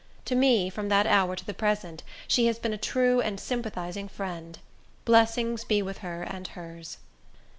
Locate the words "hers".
6.47-6.97